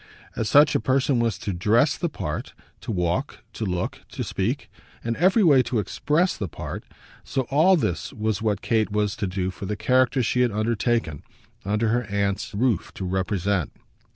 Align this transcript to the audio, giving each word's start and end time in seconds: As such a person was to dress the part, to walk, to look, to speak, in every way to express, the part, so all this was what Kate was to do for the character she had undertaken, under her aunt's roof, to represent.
As 0.35 0.49
such 0.49 0.73
a 0.73 0.79
person 0.79 1.19
was 1.19 1.37
to 1.37 1.53
dress 1.53 1.95
the 1.95 2.09
part, 2.09 2.55
to 2.79 2.91
walk, 2.91 3.43
to 3.53 3.65
look, 3.67 3.99
to 4.13 4.23
speak, 4.23 4.67
in 5.03 5.15
every 5.17 5.43
way 5.43 5.61
to 5.61 5.77
express, 5.77 6.35
the 6.35 6.47
part, 6.47 6.83
so 7.23 7.43
all 7.51 7.75
this 7.75 8.11
was 8.11 8.41
what 8.41 8.63
Kate 8.63 8.91
was 8.91 9.15
to 9.17 9.27
do 9.27 9.51
for 9.51 9.67
the 9.67 9.77
character 9.77 10.23
she 10.23 10.41
had 10.41 10.49
undertaken, 10.51 11.21
under 11.63 11.89
her 11.89 12.05
aunt's 12.05 12.55
roof, 12.55 12.91
to 12.95 13.05
represent. 13.05 13.73